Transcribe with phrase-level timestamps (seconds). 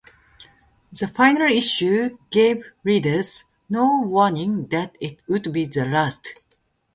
[0.91, 6.41] The final issue gave readers no warning that it would be the last.